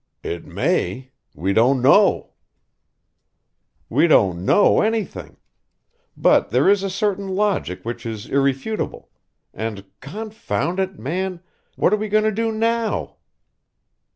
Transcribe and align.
"It 0.23 0.45
may 0.45 1.11
we 1.35 1.53
don't 1.53 1.79
know!" 1.79 2.31
"We 3.87 4.07
don't 4.07 4.43
know 4.43 4.81
anything. 4.81 5.37
But 6.17 6.49
there 6.49 6.67
is 6.67 6.81
a 6.81 6.89
certain 6.89 7.27
logic 7.27 7.85
which 7.85 8.03
is 8.07 8.25
irrefutable 8.27 9.11
and, 9.53 9.85
confound 9.99 10.79
it! 10.79 10.97
man 10.97 11.39
what 11.75 11.93
are 11.93 11.97
we 11.97 12.09
going 12.09 12.23
to 12.23 12.31
do 12.31 12.51
now?" 12.51 13.17